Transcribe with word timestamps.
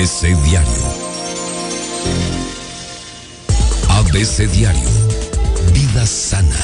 ABC 0.00 0.34
Diario. 0.44 0.82
ABC 3.90 4.50
Diario. 4.50 4.88
Vida 5.74 6.06
sana. 6.06 6.56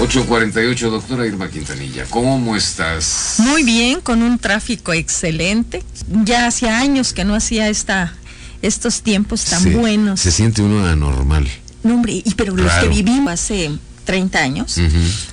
...8.48, 0.00 0.90
doctora 0.90 1.26
Irma 1.26 1.48
Quintanilla. 1.48 2.06
¿Cómo 2.10 2.56
estás? 2.56 3.36
Muy 3.38 3.62
bien, 3.62 4.00
con 4.00 4.20
un 4.22 4.40
tráfico 4.40 4.92
excelente. 4.92 5.84
Ya 6.24 6.48
hacía 6.48 6.80
años 6.80 7.12
que 7.12 7.24
no 7.24 7.36
hacía 7.36 7.68
esta, 7.68 8.14
estos 8.62 9.02
tiempos 9.02 9.44
tan 9.44 9.62
Sí, 9.62 9.70
buenos. 9.70 10.18
Se 10.18 10.32
siente 10.32 10.62
uno 10.62 10.84
anormal. 10.84 11.46
No, 11.82 11.94
hombre, 11.94 12.12
y 12.24 12.34
pero 12.36 12.54
los 12.56 12.72
que 12.74 12.88
vivimos 12.88 13.32
hace 13.32 13.70
30 14.04 14.38
años, 14.38 14.76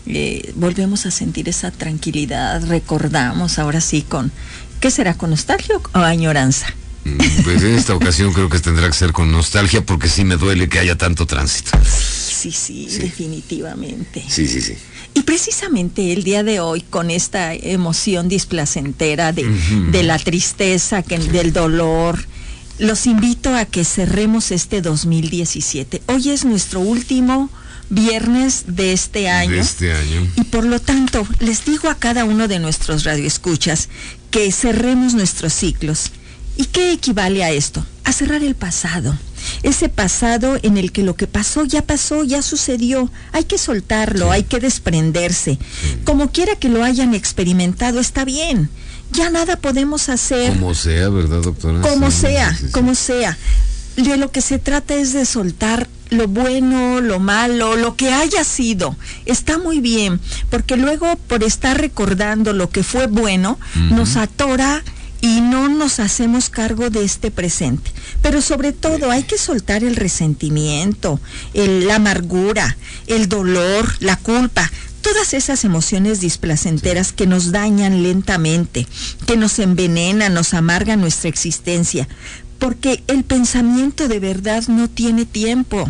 eh, 0.06 0.52
volvemos 0.56 1.06
a 1.06 1.12
sentir 1.12 1.50
esa 1.50 1.72
tranquilidad, 1.72 2.66
recordamos 2.68 3.60
ahora 3.60 3.82
sí 3.82 4.04
con, 4.08 4.32
¿qué 4.80 4.92
será? 4.92 5.16
¿Con 5.16 5.32
nostalgia 5.32 5.76
o 5.94 5.98
añoranza? 6.00 6.68
Mm, 7.04 7.18
Pues 7.44 7.64
en 7.64 7.76
esta 7.76 7.96
ocasión 7.96 8.34
creo 8.34 8.50
que 8.50 8.60
tendrá 8.60 8.88
que 8.88 8.94
ser 8.94 9.12
con 9.14 9.32
nostalgia 9.32 9.82
porque 9.86 10.08
sí 10.10 10.24
me 10.26 10.36
duele 10.38 10.68
que 10.70 10.80
haya 10.80 10.98
tanto 10.98 11.26
tránsito. 11.26 11.72
Sí, 11.84 12.52
sí, 12.52 12.88
Sí. 12.90 13.00
definitivamente. 13.00 14.24
Sí, 14.28 14.48
sí, 14.48 14.62
sí. 14.62 14.74
Y 15.14 15.22
precisamente 15.24 16.14
el 16.14 16.24
día 16.24 16.44
de 16.44 16.60
hoy, 16.60 16.82
con 16.82 17.10
esta 17.10 17.54
emoción 17.56 18.30
displacentera 18.30 19.32
de 19.34 20.04
la 20.04 20.20
tristeza, 20.20 21.02
que, 21.02 21.18
del 21.18 21.52
dolor, 21.54 22.20
los 22.80 23.08
invito 23.08 23.56
a 23.56 23.66
que 23.66 23.84
cerremos 23.84 24.52
este 24.52 24.82
2017. 24.82 26.02
Hoy 26.08 26.30
es 26.30 26.46
nuestro 26.46 26.80
último 26.80 27.50
viernes 27.90 28.66
de 28.68 28.94
este 28.94 29.30
año. 29.30 29.52
De 29.52 29.60
este 29.60 29.94
año. 29.94 30.28
Y 30.36 30.44
por 30.44 30.66
lo 30.66 30.80
tanto, 30.80 31.28
les 31.40 31.66
digo 31.66 31.90
a 31.90 31.96
cada 31.96 32.26
uno 32.26 32.48
de 32.48 32.60
nuestros 32.60 33.04
radioescuchas 33.04 33.90
que 34.30 34.52
cerremos 34.52 35.14
nuestros 35.14 35.54
ciclos. 35.54 36.12
¿Y 36.56 36.66
qué 36.66 36.92
equivale 36.92 37.44
a 37.44 37.52
esto? 37.52 37.86
A 38.04 38.12
cerrar 38.12 38.44
el 38.44 38.56
pasado. 38.56 39.18
Ese 39.64 39.90
pasado 39.90 40.58
en 40.64 40.78
el 40.78 40.92
que 40.92 41.04
lo 41.04 41.16
que 41.16 41.28
pasó 41.28 41.66
ya 41.66 41.84
pasó, 41.84 42.24
ya 42.24 42.42
sucedió. 42.42 43.12
Hay 43.32 43.44
que 43.44 43.58
soltarlo, 43.58 44.32
hay 44.32 44.44
que 44.44 44.60
desprenderse. 44.60 45.60
Como 46.04 46.32
quiera 46.32 46.56
que 46.56 46.70
lo 46.70 46.84
hayan 46.84 47.14
experimentado, 47.14 48.00
está 48.00 48.26
bien. 48.26 48.70
Ya 49.12 49.30
nada 49.30 49.56
podemos 49.58 50.10
hacer 50.10 50.54
Como 50.54 50.74
sea, 50.76 51.10
¿verdad, 51.10 51.42
doctora? 51.42 51.82
como 51.82 52.12
Sí, 52.12 52.18
sea, 52.22 52.54
sí, 52.56 52.66
sí. 52.68 52.72
como 52.72 52.94
sea. 52.96 53.38
De 53.96 54.16
lo 54.18 54.32
que 54.32 54.42
se 54.42 54.60
trata 54.60 54.94
es 54.96 55.14
de 55.14 55.26
soltar 55.26 55.88
lo 56.10 56.28
bueno, 56.28 57.02
lo 57.02 57.20
malo, 57.20 57.76
lo 57.76 57.96
que 57.96 58.12
haya 58.14 58.44
sido. 58.44 58.96
Está 59.26 59.58
muy 59.58 59.80
bien, 59.80 60.20
porque 60.50 60.78
luego 60.78 61.16
por 61.28 61.44
estar 61.44 61.80
recordando 61.82 62.54
lo 62.54 62.70
que 62.70 62.84
fue 62.84 63.08
bueno, 63.08 63.60
nos 63.90 64.16
atora 64.16 64.84
y 65.20 65.42
no 65.42 65.68
nos 65.68 66.00
hacemos 66.00 66.50
cargo 66.50 66.92
de 66.92 67.04
este 67.04 67.32
presente. 67.32 67.92
Pero 68.22 68.42
sobre 68.44 68.72
todo 68.72 69.10
hay 69.10 69.24
que 69.24 69.38
soltar 69.40 69.84
el 69.84 69.96
resentimiento, 69.96 71.20
el- 71.56 71.88
la 71.88 71.96
amargura, 71.96 72.78
el 73.08 73.28
dolor, 73.28 73.92
la 74.00 74.16
culpa, 74.18 74.72
todas 75.02 75.34
esas 75.34 75.64
emociones 75.64 76.20
displacenteras 76.22 77.12
que 77.12 77.28
nos 77.28 77.52
dañan 77.52 78.04
lentamente, 78.04 78.88
que 79.26 79.38
nos 79.38 79.60
envenenan, 79.60 80.34
nos 80.34 80.54
amargan 80.54 81.02
nuestra 81.02 81.30
existencia. 81.30 82.08
Porque 82.60 83.04
el 83.08 83.24
pensamiento 83.24 84.08
de 84.08 84.20
verdad 84.20 84.64
no 84.68 84.90
tiene 84.90 85.26
tiempo, 85.26 85.90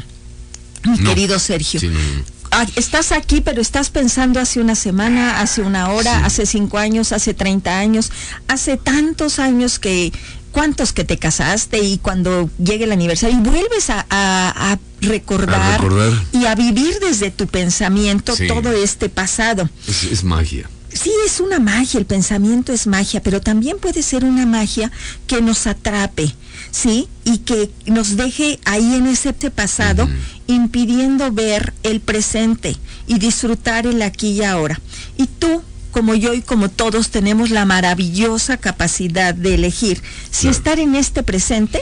mi 0.86 0.98
No. 1.00 1.10
querido 1.10 1.40
Sergio. 1.40 1.80
Sí, 1.80 1.88
no, 1.88 1.94
no. 2.00 2.38
Ah, 2.52 2.66
estás 2.78 3.12
aquí, 3.12 3.42
pero 3.42 3.62
estás 3.62 3.90
pensando 3.90 4.40
hace 4.40 4.62
una 4.62 4.76
semana, 4.76 5.42
hace 5.42 5.62
una 5.62 5.90
hora, 5.92 6.20
Sí. 6.20 6.26
hace 6.26 6.46
cinco 6.46 6.78
años, 6.78 7.12
hace 7.12 7.34
30 7.34 7.78
años, 7.78 8.10
hace 8.48 8.78
tantos 8.78 9.40
años 9.40 9.80
que, 9.80 10.14
¿cuántos 10.58 10.92
que 10.92 11.04
te 11.04 11.18
casaste? 11.20 11.78
Y 11.84 12.00
cuando 12.00 12.50
llegue 12.58 12.86
el 12.86 12.92
aniversario, 12.92 13.38
y 13.38 13.42
vuelves 13.42 13.92
a, 13.92 14.08
a- 14.10 14.72
a 14.74 14.80
recordar, 15.02 15.62
A 15.62 15.78
recordar. 15.78 16.12
y 16.32 16.46
a 16.48 16.56
vivir 16.56 16.98
desde 17.00 17.30
tu 17.30 17.46
pensamiento 17.46 18.36
Sí. 18.36 18.48
todo 18.48 18.72
este 18.72 19.08
pasado. 19.08 19.70
Es, 19.88 20.04
es 20.06 20.24
magia. 20.24 20.68
Sí, 20.92 21.12
es 21.28 21.40
una 21.42 21.60
magia, 21.60 22.00
el 22.00 22.08
pensamiento 22.08 22.74
es 22.74 22.88
magia, 22.88 23.22
pero 23.22 23.40
también 23.40 23.78
puede 23.78 24.02
ser 24.02 24.26
una 24.26 24.48
magia 24.48 24.92
que 25.28 25.44
nos 25.44 25.68
atrape, 25.68 26.34
¿sí? 26.72 27.08
Y 27.24 27.38
que 27.40 27.70
nos 27.86 28.16
deje 28.18 28.60
ahí 28.66 28.96
en 28.96 29.06
ese 29.06 29.32
pasado, 29.34 30.10
impidiendo 30.48 31.32
ver 31.32 31.74
el 31.84 32.00
presente 32.00 32.76
y 33.06 33.20
disfrutar 33.20 33.86
el 33.86 34.02
aquí 34.02 34.30
y 34.30 34.44
ahora. 34.44 34.80
Y 35.18 35.28
tú, 35.28 35.62
como 35.98 36.14
yo 36.14 36.36
y 36.36 36.44
como 36.44 36.70
todos, 36.70 37.10
tenemos 37.10 37.50
la 37.50 37.66
maravillosa 37.66 38.58
capacidad 38.58 39.34
de 39.34 39.56
elegir 39.56 40.04
si 40.30 40.42
Claro. 40.42 40.56
estar 40.56 40.80
en 40.80 40.96
este 40.96 41.24
presente 41.24 41.82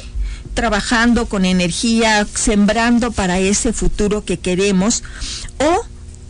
trabajando 0.53 1.25
con 1.25 1.43
energía, 1.43 2.25
sembrando 2.33 3.11
para 3.11 3.39
ese 3.39 3.73
futuro 3.73 4.23
que 4.23 4.39
queremos, 4.39 5.03
o 5.59 5.85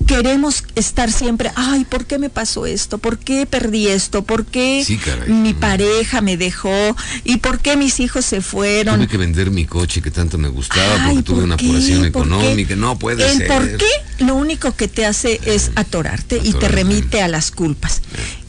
queremos 0.08 0.64
estar 0.76 1.12
siempre, 1.12 1.52
ay, 1.56 1.86
¿por 1.86 2.06
qué 2.06 2.20
me 2.20 2.30
pasó 2.30 2.66
esto? 2.66 2.98
¿Por 2.98 3.18
qué 3.20 3.46
perdí 3.46 3.88
esto? 3.88 4.24
¿Por 4.24 4.46
qué 4.46 4.84
Sí, 4.86 4.98
caray. 4.98 5.30
mi 5.30 5.54
pareja 5.54 6.22
me 6.22 6.38
dejó? 6.38 6.96
¿Y 7.24 7.38
por 7.38 7.60
qué 7.60 7.76
mis 7.78 8.00
hijos 8.00 8.26
se 8.26 8.42
fueron? 8.42 8.96
Tuve 8.98 9.08
que 9.08 9.18
vender 9.18 9.52
mi 9.52 9.66
coche 9.66 10.02
que 10.02 10.12
tanto 10.12 10.38
me 10.38 10.48
gustaba 10.48 10.96
Ay, 11.06 11.16
porque 11.16 11.24
tuve 11.24 11.36
¿por 11.38 11.44
una 11.46 11.58
qué? 11.58 11.66
apuración 11.66 11.98
¿Por 12.00 12.04
qué? 12.12 12.20
económica. 12.36 12.76
No 12.76 12.98
puede 13.00 13.30
El 13.30 13.38
ser. 13.38 13.48
por 13.48 13.78
qué 13.78 13.86
lo 14.20 14.36
único 14.36 14.76
que 14.76 14.88
te 14.88 15.06
hace 15.06 15.40
es 15.46 15.72
atorarte 15.76 16.38
y 16.38 16.40
te 16.42 16.50
Atorarte. 16.50 16.68
remite 16.76 17.22
a 17.22 17.28
las 17.28 17.52
culpas. 17.52 18.02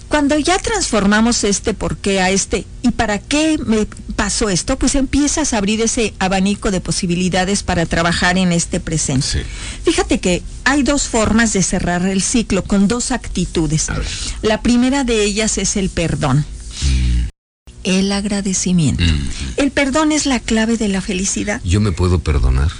Cuando 0.08 0.38
ya 0.38 0.58
transformamos 0.58 1.44
este 1.44 1.74
por 1.74 1.96
qué 1.96 2.20
a 2.20 2.30
este 2.30 2.64
y 2.82 2.90
para 2.92 3.18
qué 3.18 3.58
me 3.64 3.86
pasó 4.14 4.48
esto, 4.48 4.78
pues 4.78 4.94
empiezas 4.94 5.52
a 5.52 5.58
abrir 5.58 5.80
ese 5.80 6.14
abanico 6.18 6.70
de 6.70 6.80
posibilidades 6.80 7.62
para 7.62 7.86
trabajar 7.86 8.38
en 8.38 8.52
este 8.52 8.80
presente. 8.80 9.26
Sí. 9.26 9.38
Fíjate 9.84 10.20
que 10.20 10.42
hay 10.64 10.82
dos 10.82 11.08
formas 11.08 11.52
de 11.52 11.62
cerrar 11.62 12.06
el 12.06 12.22
ciclo 12.22 12.64
con 12.64 12.88
dos 12.88 13.10
actitudes. 13.10 13.88
La 14.42 14.62
primera 14.62 15.04
de 15.04 15.24
ellas 15.24 15.58
es 15.58 15.76
el 15.76 15.90
perdón. 15.90 16.44
El 17.84 18.10
agradecimiento. 18.10 19.04
Mm. 19.04 19.28
El 19.58 19.70
perdón 19.70 20.10
es 20.10 20.26
la 20.26 20.40
clave 20.40 20.76
de 20.76 20.88
la 20.88 21.00
felicidad. 21.00 21.60
Yo 21.62 21.80
me 21.80 21.92
puedo 21.92 22.18
perdonar. 22.18 22.72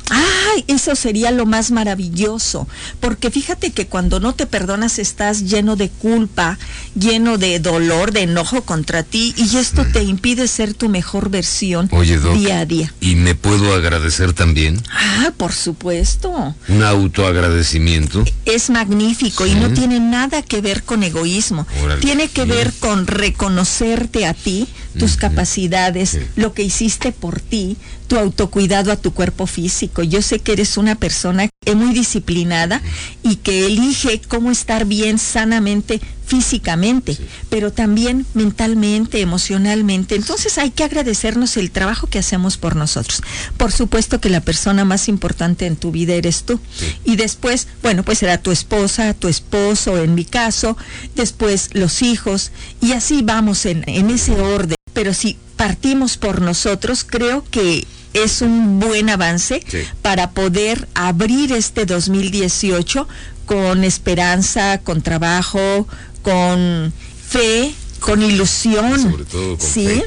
Ay, 0.55 0.65
eso 0.69 0.95
sería 0.95 1.31
lo 1.31 1.47
más 1.47 1.71
maravilloso, 1.71 2.69
porque 3.01 3.31
fíjate 3.31 3.73
que 3.73 3.87
cuando 3.87 4.21
no 4.21 4.35
te 4.35 4.47
perdonas 4.47 4.99
estás 4.99 5.43
lleno 5.45 5.77
de 5.77 5.89
culpa, 5.89 6.59
lleno 6.99 7.39
de 7.39 7.59
dolor, 7.59 8.13
de 8.13 8.23
enojo 8.23 8.63
contra 8.63 9.03
ti 9.03 9.35
y 9.37 9.57
esto 9.57 9.85
te 9.93 10.03
impide 10.03 10.47
ser 10.49 10.75
tu 10.75 10.89
mejor 10.89 11.31
versión 11.31 11.89
Oye, 11.93 12.19
Doc. 12.19 12.35
día 12.37 12.61
a 12.61 12.67
día. 12.67 12.93
Y 13.01 13.17
me 13.17 13.35
puedo 13.35 13.75
agradecer 13.75 14.33
también. 14.33 14.81
Ah, 14.93 15.33
por 15.37 15.53
supuesto. 15.53 16.55
Un 16.69 16.83
autoagradecimiento. 16.83 18.25
Es 18.45 18.71
magnífico 18.71 19.47
y 19.47 19.55
no 19.55 19.73
tiene 19.73 20.01
nada 20.01 20.43
que 20.43 20.61
ver 20.61 20.83
con 20.83 21.03
egoísmo. 21.03 21.67
Órale, 21.83 22.01
tiene 22.01 22.29
que 22.29 22.45
ver 22.45 22.73
con 22.79 23.07
reconocerte 23.07 24.27
a 24.27 24.35
ti, 24.35 24.67
tus 24.99 25.17
capacidades, 25.17 26.11
Sí. 26.11 26.19
lo 26.37 26.53
que 26.55 26.63
hiciste 26.63 27.13
por 27.13 27.41
ti, 27.41 27.77
tu 28.09 28.17
autocuidado 28.19 28.93
a 28.93 28.97
tu 28.97 29.13
cuerpo 29.13 29.47
físico. 29.47 30.03
Yo 30.03 30.23
sé 30.23 30.39
que 30.39 30.53
eres 30.53 30.77
una 30.77 30.95
persona 30.95 31.49
muy 31.75 31.93
disciplinada 31.93 32.81
y 33.23 33.37
que 33.37 33.67
elige 33.67 34.21
cómo 34.29 34.51
estar 34.51 34.85
bien 34.85 35.19
sanamente 35.19 36.01
físicamente, 36.25 37.15
Sí. 37.15 37.25
pero 37.51 37.73
también 37.73 38.27
mentalmente, 38.35 39.21
emocionalmente. 39.21 40.17
Entonces 40.17 40.59
hay 40.59 40.71
que 40.71 40.83
agradecernos 40.85 41.57
el 41.57 41.71
trabajo 41.71 42.09
que 42.09 42.19
hacemos 42.19 42.57
por 42.57 42.75
nosotros. 42.77 43.23
Por 43.57 43.71
supuesto 43.73 44.21
que 44.21 44.29
la 44.29 44.41
persona 44.41 44.85
más 44.85 45.09
importante 45.09 45.67
en 45.67 45.77
tu 45.77 45.93
vida 45.93 46.15
eres 46.15 46.43
tú. 46.45 46.59
Sí. 46.79 46.95
Y 47.05 47.17
después, 47.17 47.69
bueno, 47.83 48.03
pues 48.05 48.19
será 48.19 48.39
tu 48.39 48.51
esposa, 48.51 49.15
tu 49.15 49.29
esposo, 49.29 49.99
en 49.99 50.15
mi 50.15 50.25
caso, 50.25 50.77
después 51.15 51.71
los 51.75 52.03
hijos, 52.03 52.51
y 52.81 52.93
así 52.93 53.23
vamos 53.23 53.65
en, 53.67 53.85
en 53.89 54.11
ese 54.11 54.33
orden. 54.33 54.77
Pero 54.93 55.15
si 55.15 55.37
partimos 55.57 56.17
por 56.17 56.41
nosotros, 56.43 57.05
creo 57.05 57.45
que 57.51 57.87
es 58.25 58.43
un 58.43 58.79
buen 58.81 59.11
avance 59.11 59.63
Sí. 59.69 59.79
para 60.03 60.31
poder 60.31 60.89
abrir 60.95 61.53
este 61.53 61.87
2018 61.87 63.09
con 63.47 63.85
esperanza, 63.85 64.79
con 64.79 65.03
trabajo, 65.03 65.87
con 66.23 66.93
fe, 67.29 67.73
con 68.01 68.23
ilusión. 68.23 69.01
Sobre 69.01 69.25
todo 69.25 69.57
con 69.59 69.67
¿Sí? 69.67 69.87
fe. 69.87 70.05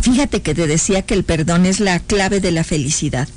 Fíjate 0.00 0.40
que 0.42 0.54
te 0.54 0.66
decía 0.66 1.02
que 1.02 1.14
el 1.14 1.24
perdón 1.24 1.66
es 1.66 1.78
la 1.80 1.98
clave 2.00 2.40
de 2.40 2.52
la 2.52 2.64
felicidad. 2.64 3.28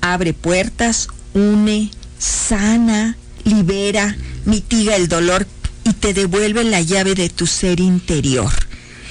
Abre 0.00 0.32
puertas, 0.34 1.08
une, 1.34 1.90
sana, 2.18 3.16
libera, 3.44 4.16
mitiga 4.44 4.96
el 4.96 5.08
dolor 5.08 5.46
y 5.84 5.92
te 5.94 6.14
devuelve 6.14 6.62
la 6.64 6.80
llave 6.80 7.14
de 7.14 7.28
tu 7.28 7.46
ser 7.46 7.80
interior. 7.80 8.52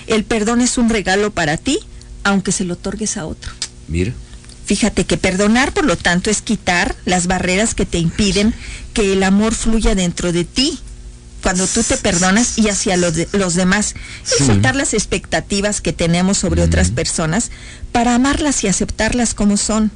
El 0.07 0.24
perdón 0.24 0.62
es 0.62 0.77
un 0.77 0.89
regalo 0.89 1.31
para 1.31 1.57
ti, 1.57 1.80
aunque 2.24 2.51
se 2.51 2.63
lo 2.63 2.74
otorgues 2.75 3.18
a 3.18 3.25
otro. 3.25 3.51
Mira. 3.88 4.13
Fíjate 4.66 5.06
que 5.06 5.18
perdonar, 5.18 5.74
por 5.74 5.86
lo 5.86 5.98
tanto, 5.98 6.30
es 6.30 6.42
quitar 6.42 6.95
las 7.06 7.28
barreras 7.28 7.74
que 7.74 7.86
te 7.86 7.98
impiden 7.98 8.54
que 8.94 9.12
el 9.13 9.24
amor 9.24 9.54
fluya 9.54 9.95
dentro 9.95 10.31
de 10.31 10.45
ti. 10.45 10.80
Cuando 11.44 11.66
tú 11.68 11.81
te 11.83 11.98
perdonas 11.98 12.57
y 12.60 12.69
hacia 12.69 12.95
los, 12.98 13.16
de- 13.16 13.28
los 13.33 13.56
demás, 13.56 13.95
es 14.24 14.38
Sí. 14.38 14.45
soltar 14.45 14.75
las 14.75 14.94
expectativas 14.94 15.81
que 15.81 15.92
tenemos 15.92 16.38
sobre 16.38 16.62
otras 16.62 16.92
personas 16.92 17.50
para 17.92 18.13
amarlas 18.16 18.63
y 18.63 18.68
aceptarlas 18.68 19.33
como 19.33 19.57
son. 19.57 19.92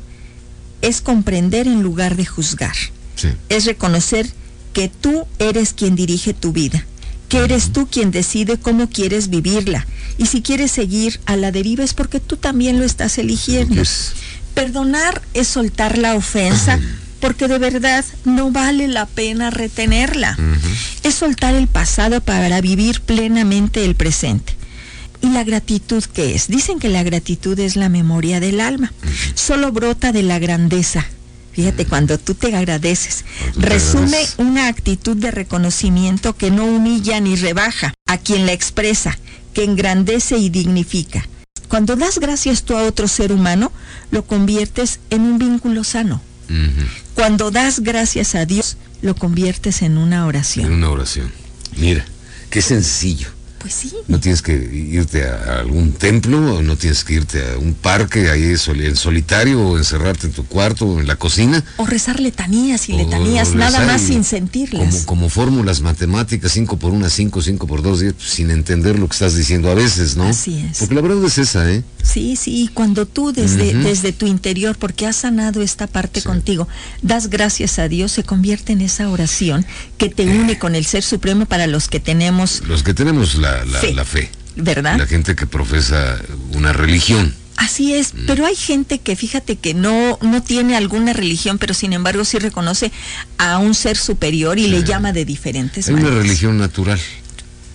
Es 0.81 1.01
comprender 1.01 1.67
en 1.67 1.81
lugar 1.83 2.15
de 2.15 2.25
juzgar 2.25 2.75
Sí. 3.15 3.29
es 3.49 3.65
reconocer 3.65 4.27
que 4.73 4.89
tú 4.89 5.25
eres 5.39 5.73
quien 5.73 5.95
dirige 5.95 6.33
tu 6.33 6.51
vida, 6.51 6.85
que 7.29 7.39
eres 7.39 7.71
tú 7.73 7.87
quien 7.87 8.11
decide 8.11 8.57
cómo 8.57 8.89
quieres 8.89 9.29
vivirla. 9.29 9.85
Y 10.17 10.27
si 10.27 10.41
quieres 10.41 10.71
seguir 10.71 11.19
a 11.25 11.35
la 11.35 11.51
deriva 11.51 11.83
es 11.83 11.93
porque 11.93 12.19
tú 12.19 12.37
también 12.37 12.79
lo 12.79 12.85
estás 12.85 13.17
eligiendo. 13.17 13.81
Perdonar 14.53 15.21
es 15.33 15.47
soltar 15.47 15.97
la 15.97 16.15
ofensa 16.15 16.79
porque 17.19 17.47
de 17.47 17.57
verdad 17.57 18.05
no 18.23 18.51
vale 18.51 18.87
la 18.87 19.05
pena 19.05 19.49
retenerla. 19.49 20.37
Es 21.03 21.15
soltar 21.15 21.55
el 21.55 21.67
pasado 21.67 22.21
para 22.21 22.61
vivir 22.61 23.01
plenamente 23.01 23.83
el 23.83 23.95
presente. 23.95 24.55
¿Y 25.21 25.29
la 25.29 25.43
gratitud 25.43 26.03
qué 26.13 26.35
es? 26.35 26.47
Dicen 26.47 26.77
que 26.79 26.89
la 26.89 27.01
gratitud 27.01 27.57
es 27.59 27.75
la 27.75 27.89
memoria 27.89 28.39
del 28.39 28.59
alma. 28.59 28.93
Solo 29.33 29.71
brota 29.71 30.11
de 30.11 30.21
la 30.21 30.37
grandeza. 30.37 31.05
Fíjate, 31.55 31.85
cuando 31.85 32.17
tú 32.17 32.33
te 32.35 32.53
agradeces, 32.53 33.23
resume 33.55 34.17
una 34.37 34.67
actitud 34.67 35.15
de 35.15 35.31
reconocimiento 35.31 36.35
que 36.35 36.51
no 36.51 36.65
humilla 36.65 37.19
ni 37.21 37.37
rebaja 37.37 37.93
a 38.07 38.17
quien 38.17 38.45
la 38.45 38.51
expresa, 38.51 39.17
que 39.53 39.63
engrandece 39.63 40.37
y 40.37 40.49
dignifica. 40.49 41.25
Cuando 41.69 41.95
das 41.95 42.19
gracias 42.19 42.63
tú 42.63 42.75
a 42.75 42.83
otro 42.83 43.07
ser 43.07 43.31
humano, 43.31 43.71
lo 44.11 44.25
conviertes 44.25 44.99
en 45.09 45.21
un 45.21 45.37
vínculo 45.39 45.83
sano. 45.85 46.21
Cuando 47.15 47.51
das 47.51 47.79
gracias 47.79 48.35
a 48.35 48.45
Dios, 48.45 48.77
lo 49.01 49.15
conviertes 49.15 49.81
en 49.81 49.97
una 49.97 50.17
En 50.17 50.21
oración. 50.23 50.71
una 50.73 50.89
oración. 50.89 51.31
Mira, 51.77 52.05
qué 52.49 52.61
sencillo. 52.61 53.29
Pues 53.65 53.73
sí. 53.73 53.91
No 54.07 54.19
tienes 54.19 54.43
que 54.43 54.53
irte 54.53 55.23
a, 55.23 55.61
algún 55.61 55.93
templo, 55.93 56.61
no 56.61 56.77
tienes 56.77 57.03
que 57.03 57.15
irte 57.15 57.41
a 57.51 57.57
un 57.57 57.73
parque 57.73 58.29
ahí 58.29 58.43
en 58.43 58.95
solitario, 58.95 59.59
o 59.59 59.77
encerrarte 59.79 60.27
en 60.27 60.33
tu 60.33 60.45
cuarto, 60.45 60.85
o 60.85 60.99
en 60.99 61.07
la 61.07 61.15
cocina. 61.15 61.63
O 61.77 61.87
rezar 61.87 62.19
letanías 62.19 62.87
y 62.89 62.93
o 62.93 62.97
letanías, 62.97 63.55
nada 63.55 63.83
más 63.87 64.01
sin 64.01 64.23
sentirlas. 64.23 64.85
Como, 64.87 65.05
como 65.07 65.29
fórmulas 65.29 65.81
matemáticas, 65.81 66.51
5 66.51 66.77
por 66.77 66.91
1, 66.91 67.09
5, 67.09 67.41
5 67.41 67.65
por 67.65 67.81
2, 67.81 68.03
sin 68.19 68.51
entender 68.51 68.99
lo 68.99 69.07
que 69.07 69.13
estás 69.13 69.35
diciendo 69.35 69.71
a 69.71 69.73
veces, 69.73 70.15
¿no? 70.15 70.25
Así 70.25 70.59
es. 70.59 70.77
Porque 70.77 70.93
la 70.93 71.01
verdad 71.01 71.25
es 71.25 71.39
esa, 71.39 71.67
¿eh? 71.67 71.83
Sí, 72.03 72.35
sí, 72.35 72.65
y 72.65 72.67
cuando 72.67 73.07
tú 73.07 73.31
desde, 73.31 73.73
desde 73.73 74.13
tu 74.13 74.27
interior, 74.27 74.77
porque 74.77 75.07
has 75.07 75.15
sanado 75.15 75.63
esta 75.63 75.87
parte 75.87 76.21
Sí. 76.21 76.27
contigo, 76.27 76.67
das 77.01 77.31
gracias 77.31 77.79
a 77.79 77.87
Dios, 77.87 78.11
se 78.11 78.21
convierte 78.21 78.73
en 78.73 78.81
esa 78.81 79.09
oración 79.09 79.65
que 79.97 80.09
te 80.09 80.25
une 80.25 80.59
con 80.59 80.75
el 80.75 80.85
Ser 80.85 81.01
Supremo 81.01 81.47
para 81.47 81.65
los 81.65 81.87
que 81.87 81.99
tenemos, 81.99 82.61
Los 82.67 82.83
que 82.83 82.93
tenemos 82.93 83.39
la, 83.59 83.65
la- 83.65 83.79
Fe. 83.79 83.93
la 83.93 84.05
fe, 84.05 84.29
¿verdad? 84.55 84.97
la 84.97 85.07
gente 85.07 85.35
que 85.35 85.45
profesa 85.47 86.17
una 86.53 86.73
religión. 86.73 87.33
Así 87.57 87.93
es, 87.93 88.13
Mm. 88.13 88.25
pero 88.27 88.45
hay 88.45 88.55
gente 88.55 88.99
que 88.99 89.15
fíjate 89.15 89.55
que 89.55 89.73
no, 89.73 90.17
no 90.21 90.43
tiene 90.43 90.75
alguna 90.75 91.13
religión, 91.13 91.57
pero 91.57 91.73
sin 91.73 91.93
embargo 91.93 92.25
sí 92.25 92.37
reconoce 92.37 92.91
a 93.37 93.59
un 93.59 93.73
ser 93.73 93.95
superior 93.95 94.59
y 94.59 94.67
le 94.67 94.83
llama 94.83 95.13
de 95.13 95.23
diferentes 95.23 95.87
Hay 95.87 95.93
una 95.93 96.09
religión 96.09 96.57
natural 96.57 96.99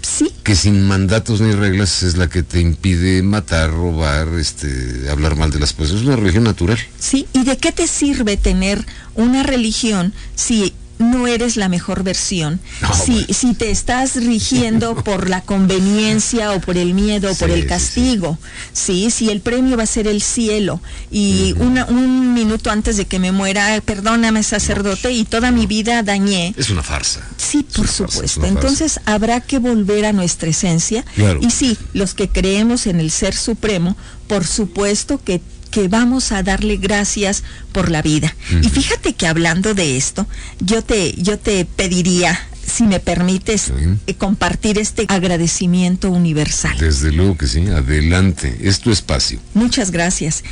Sí, 0.02 0.32
que 0.42 0.54
sin 0.56 0.86
mandatos 0.86 1.40
ni 1.42 1.52
reglas 1.52 2.02
es 2.02 2.16
la 2.16 2.28
que 2.28 2.42
te 2.42 2.58
impide 2.60 3.22
matar, 3.22 3.70
robar, 3.70 4.28
este, 4.40 5.06
hablar 5.10 5.36
mal 5.36 5.50
de 5.50 5.58
las 5.60 5.72
personas. 5.74 6.02
Es 6.02 6.08
una 6.08 6.16
religión 6.16 6.44
natural. 6.44 6.78
sí. 6.98 7.26
¿Y 7.34 7.44
de 7.44 7.56
qué 7.58 7.70
te 7.70 7.86
sirve 7.86 8.36
tener 8.38 8.84
una 9.14 9.42
religión 9.42 10.12
si 10.34 10.74
no 11.00 11.26
eres 11.26 11.56
la 11.56 11.68
mejor 11.68 12.04
versión? 12.04 12.60
No, 12.80 12.94
si, 12.94 13.24
si 13.34 13.54
te 13.54 13.70
estás 13.70 14.14
rigiendo 14.14 14.94
por 15.04 15.28
la 15.28 15.40
conveniencia 15.40 16.52
o 16.52 16.60
por 16.60 16.76
el 16.76 16.94
miedo 16.94 17.32
o 17.32 17.34
por 17.34 17.48
Sí, 17.48 17.54
el 17.54 17.62
sí, 17.62 17.66
castigo, 17.68 18.38
sí, 18.72 19.10
si 19.10 19.30
el 19.30 19.40
premio 19.40 19.76
va 19.76 19.82
a 19.82 19.86
ser 19.86 20.06
el 20.06 20.22
cielo 20.22 20.80
y 21.10 21.54
una- 21.58 21.86
un 21.86 22.34
minuto 22.34 22.70
antes 22.70 22.96
de 22.96 23.06
que 23.06 23.18
me 23.18 23.32
muera, 23.32 23.80
perdóname 23.84 24.42
sacerdote, 24.42 25.10
y 25.12 25.24
toda 25.24 25.50
mi 25.50 25.66
vida 25.66 26.02
dañé. 26.02 26.54
Es 26.56 26.70
una 26.70 26.82
farsa. 26.82 27.20
Sí, 27.36 27.64
por 27.74 27.88
supuesto. 27.88 28.40
farsa. 28.42 28.46
Entonces 28.48 29.00
habrá 29.06 29.40
que 29.40 29.58
volver 29.58 30.04
a 30.04 30.12
nuestra 30.12 30.50
esencia. 30.50 31.04
Claro. 31.14 31.40
Y 31.42 31.50
sí, 31.50 31.76
los 31.94 32.14
que 32.14 32.28
creemos 32.28 32.86
en 32.86 33.00
el 33.00 33.10
Ser 33.10 33.34
Supremo, 33.34 33.96
por 34.28 34.46
supuesto 34.46 35.20
que, 35.22 35.40
que 35.70 35.88
vamos 35.88 36.32
a 36.32 36.42
darle 36.42 36.76
gracias 36.76 37.42
por 37.72 37.90
la 37.90 38.02
vida. 38.02 38.34
Y 38.62 38.68
fíjate 38.68 39.14
que 39.14 39.26
hablando 39.26 39.74
de 39.74 39.96
esto, 39.96 40.26
yo 40.60 40.82
te, 40.82 41.12
yo 41.20 41.38
te 41.38 41.64
pediría, 41.64 42.38
si 42.66 42.84
me 42.84 43.00
permites, 43.00 43.72
eh, 44.06 44.14
compartir 44.14 44.78
este 44.78 45.04
agradecimiento 45.08 46.10
universal. 46.10 46.76
Desde 46.78 47.12
luego 47.12 47.36
que 47.36 47.46
sí. 47.46 47.66
Adelante. 47.68 48.56
Es 48.62 48.80
tu 48.80 48.90
espacio. 48.90 49.38
Muchas 49.54 49.90
gracias. 49.90 50.42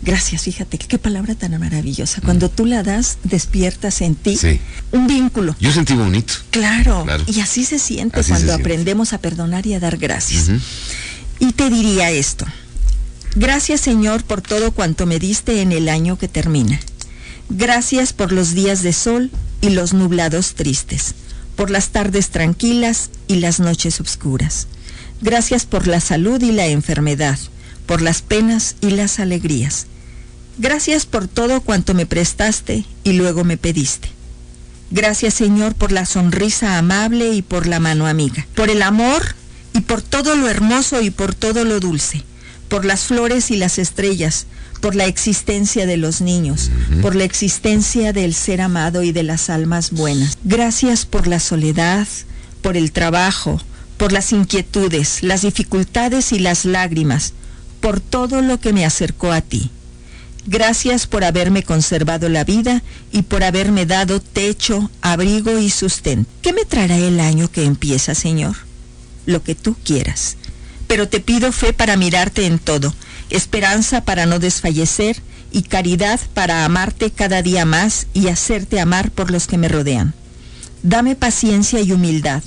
Gracias, 0.00 0.42
fíjate, 0.42 0.78
qué 0.78 0.96
palabra 0.96 1.34
tan 1.34 1.58
maravillosa. 1.58 2.20
Cuando 2.20 2.48
tú 2.48 2.66
la 2.66 2.84
das, 2.84 3.18
despiertas 3.24 4.00
en 4.00 4.14
ti 4.14 4.36
Sí. 4.36 4.60
un 4.92 5.08
vínculo. 5.08 5.56
Yo 5.58 5.72
sentí 5.72 5.94
bonito. 5.94 6.34
Claro, 6.50 7.02
Claro. 7.04 7.24
y 7.26 7.40
así 7.40 7.64
se 7.64 7.80
siente 7.80 8.20
Así 8.20 8.28
se 8.28 8.32
cuando 8.34 8.52
siente. 8.52 8.62
aprendemos 8.62 9.12
a 9.12 9.18
perdonar 9.18 9.66
y 9.66 9.74
a 9.74 9.80
dar 9.80 9.96
gracias. 9.96 10.50
Y 11.40 11.52
te 11.52 11.68
diría 11.68 12.12
esto. 12.12 12.46
Gracias 13.38 13.80
Señor 13.80 14.24
por 14.24 14.42
todo 14.42 14.72
cuanto 14.72 15.06
me 15.06 15.20
diste 15.20 15.62
en 15.62 15.70
el 15.70 15.88
año 15.88 16.18
que 16.18 16.26
termina. 16.26 16.80
Gracias 17.48 18.12
por 18.12 18.32
los 18.32 18.52
días 18.52 18.82
de 18.82 18.92
sol 18.92 19.30
y 19.60 19.70
los 19.70 19.94
nublados 19.94 20.56
tristes, 20.56 21.14
por 21.54 21.70
las 21.70 21.90
tardes 21.90 22.30
tranquilas 22.30 23.10
y 23.28 23.36
las 23.36 23.60
noches 23.60 24.00
oscuras. 24.00 24.66
Gracias 25.20 25.66
por 25.66 25.86
la 25.86 26.00
salud 26.00 26.42
y 26.42 26.50
la 26.50 26.66
enfermedad, 26.66 27.38
por 27.86 28.02
las 28.02 28.22
penas 28.22 28.74
y 28.80 28.90
las 28.90 29.20
alegrías. 29.20 29.86
Gracias 30.58 31.06
por 31.06 31.28
todo 31.28 31.60
cuanto 31.60 31.94
me 31.94 32.06
prestaste 32.06 32.84
y 33.04 33.12
luego 33.12 33.44
me 33.44 33.56
pediste. 33.56 34.08
Gracias 34.90 35.34
Señor 35.34 35.76
por 35.76 35.92
la 35.92 36.06
sonrisa 36.06 36.76
amable 36.76 37.34
y 37.34 37.42
por 37.42 37.68
la 37.68 37.78
mano 37.78 38.08
amiga, 38.08 38.48
por 38.56 38.68
el 38.68 38.82
amor 38.82 39.36
y 39.74 39.82
por 39.82 40.02
todo 40.02 40.34
lo 40.34 40.48
hermoso 40.48 41.00
y 41.02 41.10
por 41.10 41.36
todo 41.36 41.62
lo 41.62 41.78
dulce, 41.78 42.24
por 42.68 42.84
las 42.84 43.02
flores 43.02 43.50
y 43.50 43.56
las 43.56 43.78
estrellas, 43.78 44.46
por 44.80 44.94
la 44.94 45.06
existencia 45.06 45.86
de 45.86 45.96
los 45.96 46.20
niños, 46.20 46.70
por 47.02 47.16
la 47.16 47.24
existencia 47.24 48.12
del 48.12 48.34
ser 48.34 48.60
amado 48.60 49.02
y 49.02 49.12
de 49.12 49.22
las 49.22 49.50
almas 49.50 49.90
buenas. 49.90 50.38
Gracias 50.44 51.06
por 51.06 51.26
la 51.26 51.40
soledad, 51.40 52.06
por 52.62 52.76
el 52.76 52.92
trabajo, 52.92 53.60
por 53.96 54.12
las 54.12 54.32
inquietudes, 54.32 55.22
las 55.22 55.42
dificultades 55.42 56.32
y 56.32 56.38
las 56.38 56.64
lágrimas, 56.64 57.32
por 57.80 58.00
todo 58.00 58.42
lo 58.42 58.60
que 58.60 58.72
me 58.72 58.84
acercó 58.84 59.32
a 59.32 59.40
ti. 59.40 59.70
Gracias 60.46 61.06
por 61.06 61.24
haberme 61.24 61.62
conservado 61.62 62.28
la 62.30 62.44
vida 62.44 62.82
y 63.12 63.22
por 63.22 63.44
haberme 63.44 63.84
dado 63.84 64.20
techo, 64.20 64.90
abrigo 65.02 65.58
y 65.58 65.68
sustento. 65.68 66.30
¿Qué 66.40 66.54
me 66.54 66.64
traerá 66.64 66.96
el 66.96 67.20
año 67.20 67.50
que 67.50 67.64
empieza, 67.64 68.14
Señor? 68.14 68.56
Lo 69.26 69.42
que 69.42 69.54
tú 69.54 69.76
quieras. 69.84 70.38
Pero 70.88 71.08
te 71.08 71.20
pido 71.20 71.52
fe 71.52 71.72
para 71.72 71.96
mirarte 71.96 72.46
en 72.46 72.58
todo, 72.58 72.92
esperanza 73.30 74.04
para 74.04 74.26
no 74.26 74.40
desfallecer 74.40 75.22
y 75.52 75.62
caridad 75.62 76.18
para 76.34 76.64
amarte 76.64 77.12
cada 77.12 77.40
día 77.42 77.64
más 77.64 78.08
y 78.12 78.26
hacerte 78.26 78.80
amar 78.80 79.12
por 79.12 79.30
los 79.30 79.46
que 79.46 79.58
me 79.58 79.68
rodean. 79.68 80.14
Dame 80.82 81.14
paciencia 81.14 81.80
y 81.80 81.92
humildad, 81.92 82.42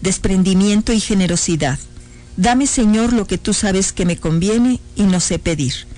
desprendimiento 0.00 0.94
y 0.94 1.00
generosidad. 1.00 1.78
Dame, 2.38 2.66
Señor, 2.66 3.12
lo 3.12 3.26
que 3.26 3.36
tú 3.36 3.52
sabes 3.52 3.92
que 3.92 4.06
me 4.06 4.16
conviene 4.16 4.80
y 4.96 5.02
no 5.02 5.20
sé 5.20 5.38
pedir 5.38 5.90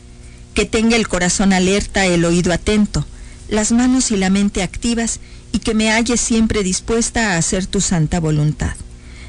que 0.54 0.66
tenga 0.66 0.96
el 0.96 1.08
corazón 1.08 1.52
alerta, 1.52 2.06
el 2.06 2.24
oído 2.24 2.52
atento, 2.52 3.04
las 3.48 3.72
manos 3.72 4.10
y 4.10 4.16
la 4.16 4.30
mente 4.30 4.62
activas 4.62 5.20
y 5.52 5.58
que 5.58 5.74
me 5.74 5.90
halle 5.90 6.16
siempre 6.16 6.62
dispuesta 6.62 7.32
a 7.32 7.36
hacer 7.36 7.66
tu 7.66 7.80
santa 7.80 8.20
voluntad. 8.20 8.74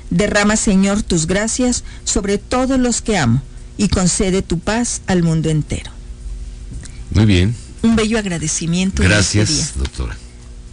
Derrama, 0.09 0.55
Señor, 0.57 1.01
tus 1.03 1.25
gracias 1.27 1.83
sobre 2.03 2.37
todos 2.37 2.79
los 2.79 3.01
que 3.01 3.17
amo 3.17 3.41
y 3.77 3.87
concede 3.89 4.41
tu 4.41 4.59
paz 4.59 5.01
al 5.07 5.23
mundo 5.23 5.49
entero. 5.49 5.91
Muy 7.11 7.25
bien. 7.25 7.55
Un 7.81 7.95
bello 7.95 8.17
agradecimiento. 8.17 9.03
en 9.03 9.11
este 9.11 9.39
día. 9.39 9.45
Gracias, 9.45 9.73
doctora. 9.77 10.17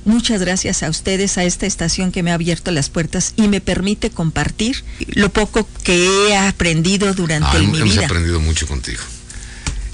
Muchas 0.05 0.41
gracias 0.41 0.83
a 0.83 0.89
ustedes, 0.89 1.37
a 1.39 1.45
esta 1.45 1.67
estación 1.67 2.11
que 2.11 2.23
me 2.23 2.31
ha 2.31 2.35
abierto 2.35 2.71
las 2.71 2.89
puertas 2.89 3.35
y 3.37 3.49
me 3.49 3.61
permite 3.61 4.11
compartir 4.11 4.83
lo 5.09 5.29
poco 5.31 5.69
que 5.85 6.07
he 6.29 6.37
aprendido 6.37 7.13
durante 7.13 7.49
Ah, 7.59 7.61
mi 7.61 7.79
hemos 7.79 7.93
vida. 7.95 8.07
aprendido 8.07 8.41
mucho 8.41 8.67
contigo. 8.67 9.03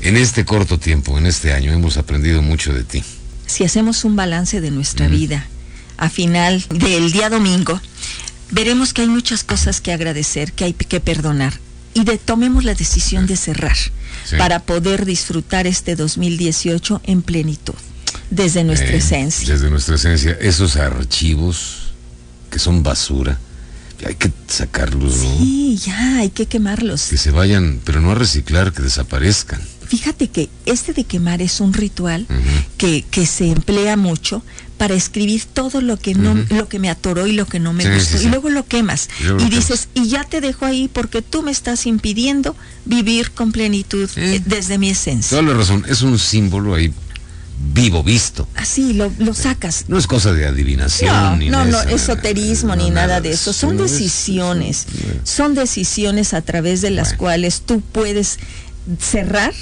En 0.00 0.16
este 0.16 0.45
corto 0.45 0.78
tiempo, 0.78 1.19
en 1.19 1.26
este 1.26 1.52
año, 1.52 1.73
hemos 1.73 1.97
aprendido 1.97 2.40
mucho 2.43 2.73
de 2.73 2.85
ti. 2.85 3.02
si 3.47 3.64
hacemos 3.64 4.05
un 4.05 4.14
balance 4.16 4.61
de 4.61 4.71
nuestra 4.71 5.09
vida 5.09 5.47
a 5.97 6.09
final 6.11 6.64
del 6.71 7.11
día 7.12 7.28
domingo, 7.31 7.81
veremos 8.50 8.93
que 8.93 9.03
hay 9.03 9.09
muchas 9.09 9.45
cosas 9.45 9.81
que 9.81 9.93
agradecer, 9.93 10.53
que 10.53 10.65
hay 10.65 10.73
que 10.73 11.00
perdonar. 11.00 11.61
y 11.95 12.05
de, 12.05 12.19
tomemos 12.19 12.65
la 12.65 12.75
decisión 12.75 13.26
de 13.26 13.37
cerrar 13.38 13.76
Sí. 14.29 14.37
para 14.37 14.61
poder 14.61 15.07
disfrutar 15.07 15.67
este 15.67 15.97
2018 15.97 17.00
en 17.05 17.23
plenitud, 17.23 17.73
desde 18.31 18.65
nuestra 18.65 18.91
Eh, 18.93 18.97
esencia. 18.99 19.49
Desde 19.55 19.71
nuestra 19.71 19.95
esencia. 19.95 20.33
Esos 20.41 20.76
archivos 20.76 21.93
que 22.50 22.59
son 22.59 22.83
basura, 22.83 23.38
hay 24.07 24.15
que 24.15 24.31
sacarlos, 24.47 25.17
¿no? 25.23 25.38
Sí, 25.38 25.79
ya, 25.87 26.19
hay 26.19 26.29
que 26.29 26.45
quemarlos. 26.45 27.05
Que 27.05 27.17
se 27.17 27.31
vayan, 27.31 27.81
pero 27.83 28.03
no 28.03 28.11
a 28.11 28.15
reciclar, 28.15 28.73
que 28.75 28.83
desaparezcan. 28.83 29.61
Fíjate 29.88 30.29
que 30.29 30.50
este 30.67 30.93
de 30.93 31.05
quemar 31.05 31.41
es 31.41 31.61
un 31.61 31.73
ritual 31.73 32.26
que 32.76 33.26
se 33.26 33.49
emplea 33.53 33.97
mucho 33.97 34.43
para 34.78 34.95
escribir 34.95 35.45
todo 35.47 35.80
lo 35.80 35.97
que 35.99 36.14
no 36.14 36.35
lo 36.50 36.68
que 36.68 36.78
me 36.78 36.90
atoró 36.90 37.26
y 37.26 37.33
lo 37.33 37.47
que 37.47 37.59
no 37.61 37.73
me 37.73 37.85
Sí, 37.85 37.90
gustó. 37.90 38.04
sí, 38.12 38.18
sí. 38.18 38.26
y 38.26 38.28
luego 38.30 38.50
lo 38.50 38.66
quemas. 38.66 39.09
Y 39.21 39.25
luego 39.25 39.40
y 39.40 39.45
lo 39.45 39.56
dices 39.56 39.88
y 39.95 40.09
ya 40.09 40.25
te 40.25 40.40
dejo 40.40 40.66
ahí 40.66 40.88
porque 40.92 41.23
tú 41.23 41.42
me 41.42 41.50
estás 41.50 41.87
impidiendo 41.87 42.54
vivir 42.85 43.30
con 43.33 43.52
plenitud 43.52 44.09
eh, 44.16 44.42
desde 44.45 44.78
mi 44.78 44.90
esencia. 44.90 45.30
Toda 45.38 45.42
la 45.50 45.54
razón, 45.59 45.85
es 45.88 46.02
un 46.02 46.18
símbolo 46.18 46.75
ahí 46.75 46.92
vivo, 47.73 48.02
visto. 48.02 48.47
así 48.54 48.92
lo, 48.92 49.11
lo 49.18 49.33
sacas. 49.33 49.87
No 49.88 49.97
es 49.97 50.06
cosa 50.06 50.35
de 50.35 50.45
adivinación 50.47 51.11
no, 51.14 51.37
ni 51.37 51.49
no, 51.49 51.64
no, 51.64 51.80
esa- 51.80 51.90
esoterismo 51.90 52.76
no, 52.76 52.83
ni 52.85 52.90
nada 52.90 53.23
de 53.23 53.30
eso. 53.33 53.54
Son 53.54 53.78
decisiones. 53.78 54.87
es- 55.25 55.28
Son 55.30 55.54
decisiones 55.54 56.35
a 56.35 56.42
través 56.42 56.83
de 56.83 56.90
las 56.90 57.09
Bueno. 57.09 57.18
cuales 57.18 57.62
tú 57.64 57.80
puedes 57.80 58.38
cerrar 59.00 59.54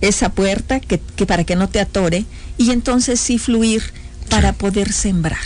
esa 0.00 0.30
puerta 0.32 0.80
que, 0.80 1.00
que 1.16 1.26
para 1.26 1.44
que 1.44 1.56
no 1.56 1.68
te 1.68 1.80
atore 1.80 2.24
y 2.58 2.70
entonces 2.70 3.20
sí 3.20 3.38
fluir 3.38 3.82
para 4.32 4.52
poder 4.52 4.92
sembrar. 4.92 5.38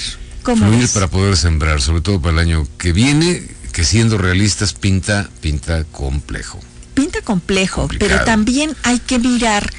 ¿Cómo 0.43 0.65
Fluir 0.67 0.81
ves? 0.83 0.93
para 0.93 1.09
poder 1.09 1.37
sembrar, 1.37 1.81
sobre 1.83 2.01
todo 2.03 2.21
para 2.21 2.35
el 2.35 2.39
año 2.39 2.67
que 2.79 2.93
viene, 2.93 3.43
que 3.73 3.85
siendo 3.85 4.17
realistas 4.19 4.73
pinta, 4.73 5.29
pinta 5.41 5.85
complejo. 5.85 6.61
Pinta 6.95 7.21
complejo, 7.21 7.83
Complicado. 7.83 8.11
pero 8.15 8.25
también 8.25 8.75
hay 8.83 8.99
que 9.01 9.19
mirar. 9.19 9.71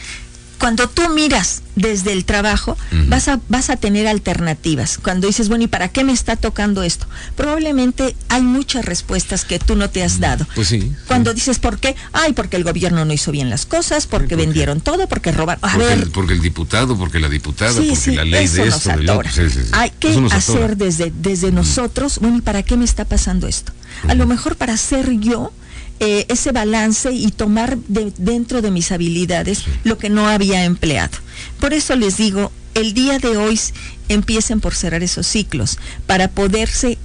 Cuando 0.60 0.90
tú 0.90 1.04
miras 1.10 1.62
desde 1.76 2.14
el 2.14 2.26
trabajo, 2.26 2.78
vas, 3.08 3.28
a, 3.28 3.40
vas 3.48 3.70
a 3.70 3.78
tener 3.78 4.08
alternativas. 4.08 4.98
Cuando 4.98 5.28
dices, 5.28 5.50
bueno, 5.50 5.66
¿y 5.66 5.68
para 5.68 5.90
qué 5.90 6.04
me 6.04 6.12
está 6.14 6.36
tocando 6.36 6.82
esto? 6.84 7.06
Probablemente 7.36 8.16
hay 8.30 8.42
muchas 8.42 8.84
respuestas 8.86 9.46
que 9.46 9.60
tú 9.60 9.76
no 9.76 9.90
te 9.90 10.04
has 10.04 10.20
dado. 10.20 10.48
Pues 10.56 10.70
sí. 10.70 10.92
Cuando 11.08 11.34
dices, 11.34 11.60
¿por 11.60 11.80
qué? 11.80 11.96
Ay, 12.14 12.34
porque 12.34 12.58
el 12.58 12.64
gobierno 12.64 13.06
no 13.06 13.14
hizo 13.14 13.32
bien 13.32 13.50
las 13.50 13.66
cosas, 13.66 14.08
porque 14.08 14.36
vendieron 14.36 14.82
todo, 14.82 15.08
porque 15.08 15.32
robaron. 15.32 15.64
A 15.64 15.74
porque, 15.74 15.86
ver, 15.88 16.00
el, 16.00 16.10
porque 16.12 16.34
el 16.34 16.42
diputado, 16.42 16.98
porque 16.98 17.20
la 17.20 17.30
diputada, 17.30 17.74
Sí, 17.74 17.90
porque 17.90 17.96
sí, 17.96 18.16
la 18.16 18.26
ley 18.26 18.46
eso 18.46 18.56
de 18.64 18.66
nos 18.66 18.78
esto, 18.78 18.90
del 18.98 19.10
atora. 19.10 19.30
otro. 19.30 19.44
Hay 19.74 19.92
que 19.92 20.18
nos 20.20 20.34
hacer 20.34 20.78
desde, 20.78 21.14
desde 21.16 21.52
nosotros, 21.52 22.18
bueno, 22.20 22.38
¿y 22.38 22.42
para 22.42 22.64
qué 22.64 22.78
me 22.78 22.86
está 22.86 23.06
pasando 23.06 23.48
esto? 23.48 23.72
A 24.08 24.16
lo 24.16 24.26
mejor 24.26 24.56
para 24.56 24.74
hacer 24.74 25.12
yo 25.20 25.52
eh, 26.00 26.26
ese 26.30 26.52
balance 26.52 27.12
y 27.12 27.32
tomar 27.32 27.78
de- 27.88 28.14
dentro 28.18 28.62
de 28.62 28.72
mis 28.72 28.92
habilidades 28.92 29.64
lo 29.84 29.98
que 29.98 30.10
no 30.10 30.28
había 30.28 30.64
empleado. 30.66 31.18
Por 31.60 31.74
eso 31.74 31.96
les 31.96 32.18
digo, 32.18 32.52
el 32.76 32.94
día 32.94 33.18
de 33.20 33.38
hoy 33.38 33.60
empiecen 34.10 34.60
por 34.62 34.76
cerrar 34.76 35.02
esos 35.04 35.26
ciclos, 35.28 35.78
para 36.06 36.28
poderse 36.30 36.98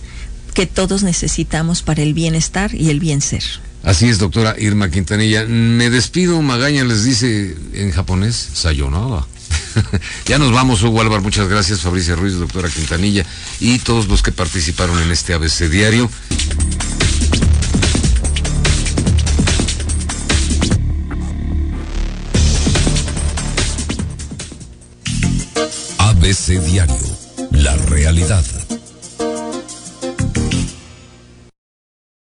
que 0.54 0.66
todos 0.66 1.02
necesitamos 1.02 1.82
para 1.82 2.02
el 2.02 2.14
bienestar 2.14 2.72
y 2.76 2.90
el 2.90 3.00
bien 3.00 3.20
ser. 3.20 3.42
Así 3.82 4.08
es, 4.08 4.18
doctora 4.18 4.56
Irma 4.58 4.90
Quintanilla. 4.90 5.44
Me 5.44 5.90
despido, 5.90 6.42
Magaña 6.42 6.84
les 6.84 7.04
dice 7.04 7.56
en 7.72 7.90
japonés, 7.92 8.34
sayonara. 8.54 9.26
ya 10.26 10.38
nos 10.38 10.52
vamos, 10.52 10.82
Hugo 10.82 11.00
Álvaro, 11.00 11.22
muchas 11.22 11.48
gracias, 11.48 11.80
Fabricia 11.80 12.14
Ruiz, 12.14 12.34
doctora 12.34 12.68
Quintanilla, 12.68 13.24
y 13.60 13.78
todos 13.78 14.08
los 14.08 14.22
que 14.22 14.32
participaron 14.32 15.00
en 15.00 15.10
este 15.10 15.34
ABC 15.34 15.68
Diario. 15.70 16.10
ABC 25.98 26.60
Diario. 26.64 26.96
La 27.52 27.76
realidad 27.76 28.44